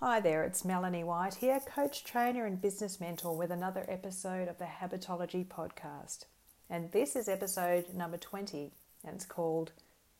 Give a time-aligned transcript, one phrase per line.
[0.00, 4.58] Hi there, it's Melanie White here, coach, trainer, and business mentor with another episode of
[4.58, 6.24] the Habitology podcast.
[6.68, 8.72] And this is episode number 20,
[9.06, 9.70] and it's called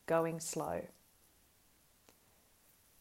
[0.07, 0.81] Going Slow.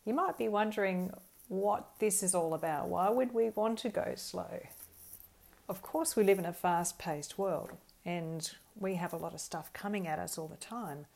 [0.05, 1.13] You might be wondering
[1.47, 2.89] what this is all about.
[2.89, 4.67] Why would we want to go slow?
[5.69, 7.71] Of course, we live in a fast paced world
[8.05, 11.07] and we have a lot of stuff coming at us all the time.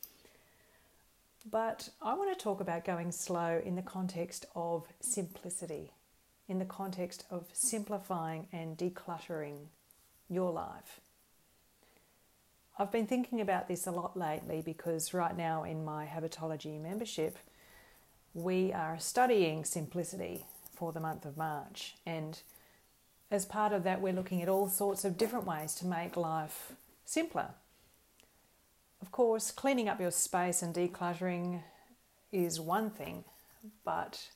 [1.45, 5.93] But I want to talk about going slow in the context of simplicity,
[6.47, 9.67] in the context of simplifying and decluttering
[10.29, 10.99] your life.
[12.77, 17.37] I've been thinking about this a lot lately because right now in my Habitology membership,
[18.33, 21.95] we are studying simplicity for the month of March.
[22.05, 22.41] And
[23.31, 26.73] as part of that, we're looking at all sorts of different ways to make life
[27.05, 27.49] simpler.
[29.01, 31.61] Of course, cleaning up your space and decluttering
[32.31, 33.23] is one thing,
[33.83, 34.29] but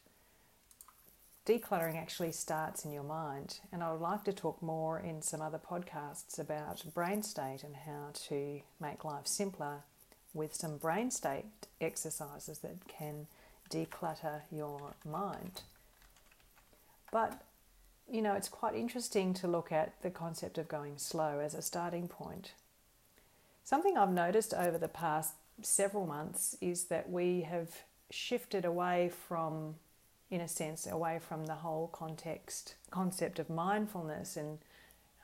[1.46, 3.60] decluttering actually starts in your mind.
[3.72, 7.76] And I would like to talk more in some other podcasts about brain state and
[7.76, 9.84] how to make life simpler
[10.34, 11.46] with some brain state
[11.82, 13.28] exercises that can
[13.70, 15.62] declutter your mind.
[17.12, 17.42] But
[18.10, 21.62] you know, it's quite interesting to look at the concept of going slow as a
[21.62, 22.54] starting point.
[23.64, 27.70] Something I've noticed over the past several months is that we have
[28.12, 29.76] shifted away from,
[30.30, 34.60] in a sense, away from the whole context concept of mindfulness and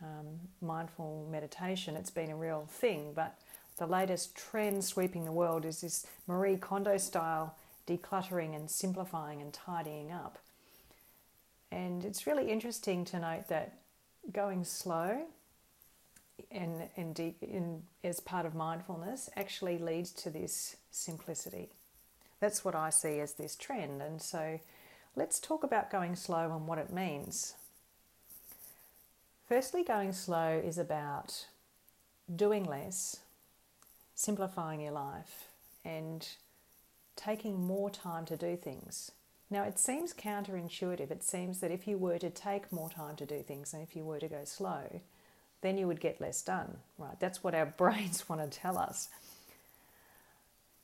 [0.01, 1.95] um, mindful meditation.
[1.95, 3.37] It's been a real thing, but
[3.77, 7.55] the latest trend sweeping the world is this Marie Kondo style
[7.87, 10.37] decluttering and simplifying and tidying up.
[11.71, 13.73] And it's really interesting to note that
[14.31, 15.25] going slow
[16.51, 21.69] and, and deep in, as part of mindfulness actually leads to this simplicity.
[22.39, 24.01] That's what I see as this trend.
[24.01, 24.59] And so
[25.15, 27.55] let's talk about going slow and what it means.
[29.47, 31.47] Firstly, going slow is about
[32.33, 33.17] doing less,
[34.13, 35.47] simplifying your life,
[35.83, 36.27] and
[37.15, 39.11] taking more time to do things.
[39.49, 41.09] Now, it seems counterintuitive.
[41.09, 43.95] It seems that if you were to take more time to do things and if
[43.95, 45.01] you were to go slow,
[45.61, 47.19] then you would get less done, right?
[47.19, 49.09] That's what our brains want to tell us.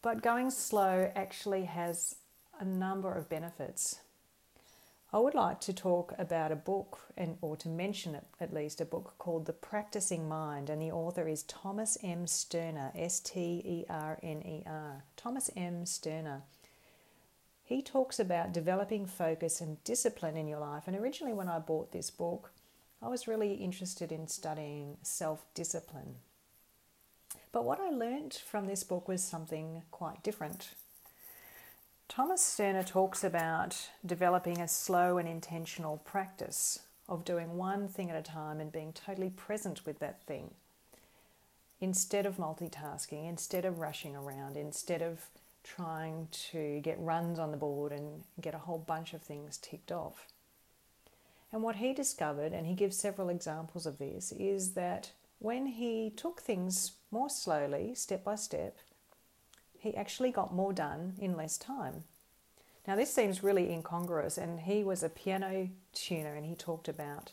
[0.02, 2.16] But going slow actually has
[2.60, 4.00] a number of benefits.
[5.12, 8.86] I would like to talk about a book, and or to mention at least a
[8.86, 12.28] book called The Practicing Mind, and the author is Thomas M.
[12.28, 15.04] Sterner, S T E R N E R.
[15.16, 15.86] Thomas M.
[15.86, 16.42] Sterner.
[17.64, 20.84] He talks about developing focus and discipline in your life.
[20.86, 22.52] And originally, when I bought this book,
[23.06, 26.16] I was really interested in studying self discipline.
[27.52, 30.72] But what I learned from this book was something quite different.
[32.08, 38.18] Thomas Sterner talks about developing a slow and intentional practice of doing one thing at
[38.18, 40.56] a time and being totally present with that thing.
[41.80, 45.28] Instead of multitasking, instead of rushing around, instead of
[45.64, 49.92] trying to get runs on the board and get a whole bunch of things ticked
[49.92, 50.26] off.
[51.56, 56.12] And what he discovered, and he gives several examples of this, is that when he
[56.14, 58.78] took things more slowly, step by step,
[59.80, 62.04] he actually got more done in less time.
[62.86, 67.32] Now, this seems really incongruous, and he was a piano tuner and he talked about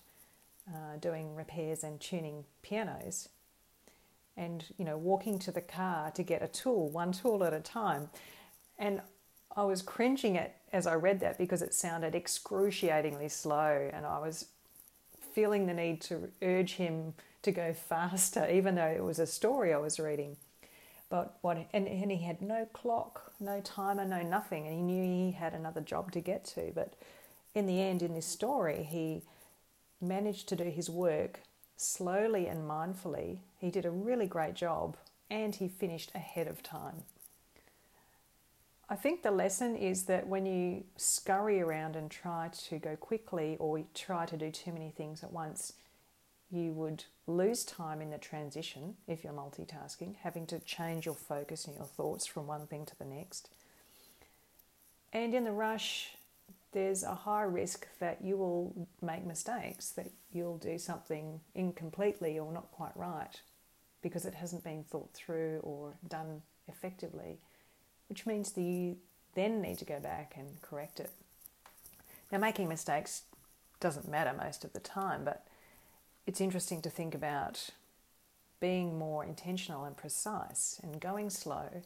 [0.69, 3.29] uh, doing repairs and tuning pianos
[4.37, 7.59] and, you know, walking to the car to get a tool, one tool at a
[7.61, 8.09] time.
[8.79, 9.01] And
[9.57, 14.19] I was cringing at as I read that because it sounded excruciatingly slow, and I
[14.19, 14.47] was
[15.35, 19.73] feeling the need to urge him to go faster, even though it was a story
[19.73, 20.37] I was reading.
[21.11, 25.05] But what and, and he had no clock, no timer, no nothing, and he knew
[25.05, 26.73] he had another job to get to.
[26.75, 26.95] But
[27.55, 29.23] in the end, in this story, he
[30.01, 31.41] managed to do his work
[31.77, 33.39] slowly and mindfully.
[33.59, 34.97] He did a really great job,
[35.31, 37.03] and he finished ahead of time.
[38.93, 43.57] I think the lesson is that when you scurry around and try to go quickly
[43.59, 45.73] or try to do too many things at once,
[46.51, 51.65] you would lose time in the transition if you're multitasking, having to change your focus
[51.65, 53.49] and your thoughts from one thing to the next.
[55.11, 56.11] And in the rush,
[56.73, 62.53] there's a high risk that you will make mistakes, that you'll do something incompletely or
[62.53, 63.41] not quite right
[64.03, 67.39] because it hasn't been thought through or done effectively,
[68.13, 68.99] which means that you
[69.35, 71.11] then need to go back and correct it.
[72.31, 73.23] Now, making mistakes
[73.81, 75.47] doesn't matter most of the time, but
[76.27, 77.71] it's interesting to think about
[78.61, 81.81] being more intentional and precise and going slow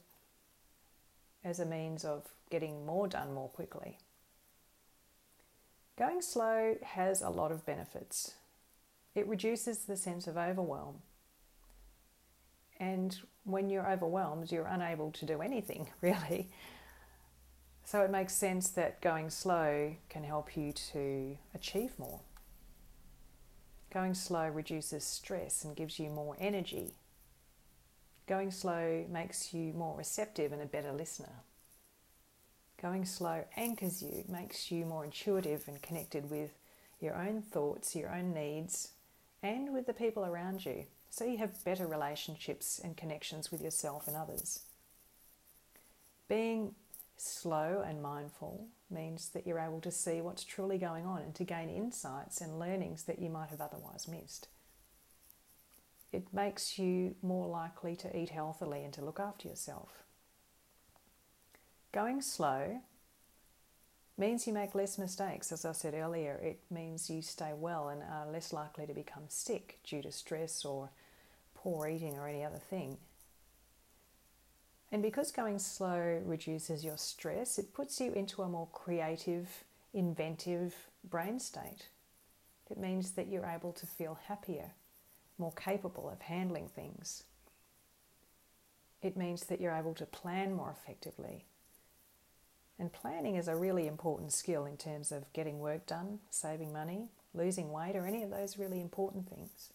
[1.44, 3.99] as a means of getting more done more quickly.
[5.96, 8.34] Going slow has a lot of benefits.
[9.14, 11.02] It reduces the sense of overwhelm.
[12.78, 16.50] And when you're overwhelmed, you're unable to do anything really.
[17.84, 22.20] So it makes sense that going slow can help you to achieve more.
[23.93, 26.94] Going slow reduces stress and gives you more energy.
[28.26, 31.44] Going slow makes you more receptive and a better listener.
[32.82, 36.50] Going slow anchors you, makes you more intuitive and connected with
[37.00, 38.88] your own thoughts, your own needs,
[39.43, 40.87] and with the people around you.
[41.10, 44.64] So you have better relationships and connections with yourself and others.
[46.28, 46.74] Being
[47.16, 51.44] slow and mindful means that you're able to see what's truly going on and to
[51.44, 54.48] gain insights and learnings that you might have otherwise missed.
[56.12, 60.04] It makes you more likely to eat healthily and to look after yourself.
[61.92, 62.80] Going slow
[64.18, 66.40] means you make less mistakes, as I said earlier.
[66.42, 70.64] It means you stay well and are less likely to become sick due to stress
[70.64, 70.90] or
[71.54, 72.98] poor eating or any other thing.
[74.92, 80.74] And because going slow reduces your stress, it puts you into a more creative, inventive
[81.04, 81.88] brain state.
[82.70, 84.70] It means that you're able to feel happier,
[85.38, 87.24] more capable of handling things.
[89.02, 91.44] It means that you're able to plan more effectively.
[92.78, 97.08] And planning is a really important skill in terms of getting work done, saving money,
[97.32, 99.70] losing weight, or any of those really important things.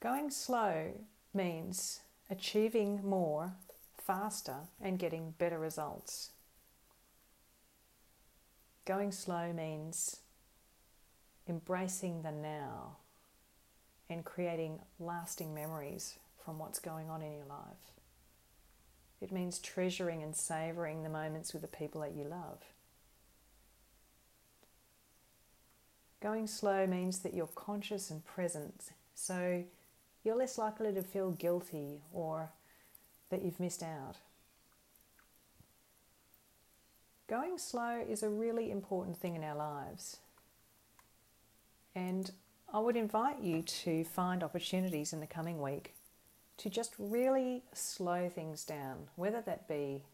[0.00, 0.92] Going slow
[1.32, 3.52] means achieving more
[3.96, 6.32] faster and getting better results.
[8.84, 10.18] Going slow means
[11.48, 12.96] embracing the now
[14.10, 18.01] and creating lasting memories from what's going on in your life.
[19.22, 22.58] It means treasuring and savouring the moments with the people that you love.
[26.20, 29.62] Going slow means that you're conscious and present, so
[30.24, 32.50] you're less likely to feel guilty or
[33.30, 34.16] that you've missed out.
[37.28, 40.16] Going slow is a really important thing in our lives.
[41.94, 42.30] And
[42.72, 45.94] I would invite you to find opportunities in the coming week
[46.58, 50.04] to just really slow things down, whether that be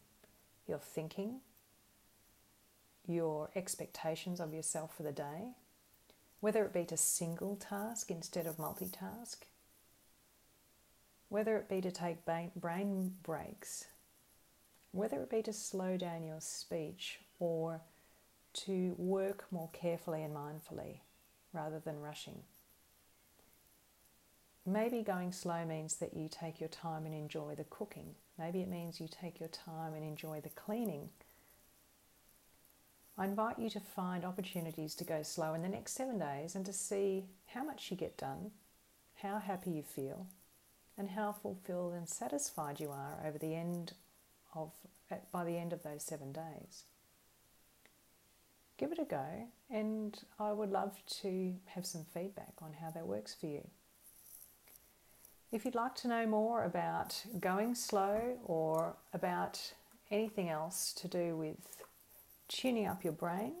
[0.67, 1.41] your thinking,
[3.07, 5.55] your expectations of yourself for the day,
[6.39, 9.37] whether it be to single task instead of multitask,
[11.27, 13.85] whether it be to take brain breaks,
[14.91, 17.81] whether it be to slow down your speech or
[18.53, 20.99] to work more carefully and mindfully
[21.53, 22.41] rather than rushing.
[24.69, 28.13] Maybe going slow means that you take your time and enjoy the cooking.
[28.37, 31.09] Maybe it means you take your time and enjoy the cleaning.
[33.17, 36.63] I invite you to find opportunities to go slow in the next seven days and
[36.67, 38.51] to see how much you get done,
[39.15, 40.27] how happy you feel,
[40.99, 43.93] and how fulfilled and satisfied you are over the end
[44.53, 44.71] of
[45.31, 46.83] by the end of those seven days.
[48.77, 53.07] Give it a go, and I would love to have some feedback on how that
[53.07, 53.67] works for you.
[55.51, 59.73] If you'd like to know more about going slow or about
[60.11, 61.83] anything else to do with
[62.47, 63.53] tuning up your brain,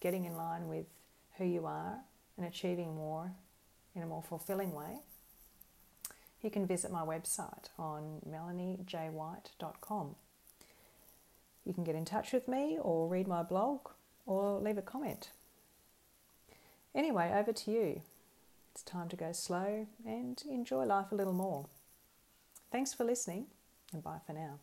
[0.00, 0.86] getting in line with
[1.36, 1.98] who you are,
[2.36, 3.32] and achieving more
[3.96, 5.00] in a more fulfilling way,
[6.40, 10.14] you can visit my website on melaniejwhite.com.
[11.64, 13.80] You can get in touch with me or read my blog
[14.24, 15.30] or leave a comment.
[16.94, 18.02] Anyway, over to you.
[18.78, 21.66] It's time to go slow and enjoy life a little more.
[22.70, 23.46] Thanks for listening
[23.92, 24.60] and bye for now.